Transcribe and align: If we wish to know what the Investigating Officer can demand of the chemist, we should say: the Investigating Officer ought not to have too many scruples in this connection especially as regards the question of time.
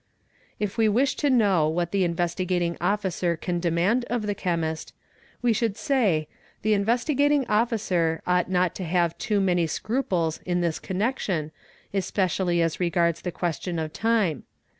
If 0.59 0.79
we 0.79 0.89
wish 0.89 1.13
to 1.17 1.29
know 1.29 1.69
what 1.69 1.91
the 1.91 2.03
Investigating 2.03 2.75
Officer 2.81 3.37
can 3.37 3.59
demand 3.59 4.03
of 4.05 4.23
the 4.25 4.33
chemist, 4.33 4.93
we 5.43 5.53
should 5.53 5.77
say: 5.77 6.27
the 6.63 6.73
Investigating 6.73 7.45
Officer 7.45 8.23
ought 8.25 8.49
not 8.49 8.73
to 8.77 8.83
have 8.83 9.15
too 9.19 9.39
many 9.39 9.67
scruples 9.67 10.39
in 10.43 10.61
this 10.61 10.79
connection 10.79 11.51
especially 11.93 12.63
as 12.63 12.79
regards 12.79 13.21
the 13.21 13.31
question 13.31 13.77
of 13.77 13.93
time. 13.93 14.41